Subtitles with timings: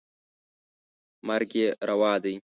[1.27, 2.35] مرګ یې روا دی.